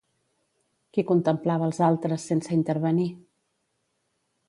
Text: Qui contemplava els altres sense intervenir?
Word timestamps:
Qui 0.97 1.03
contemplava 1.11 1.69
els 1.73 1.81
altres 1.91 2.27
sense 2.33 2.59
intervenir? 2.61 3.09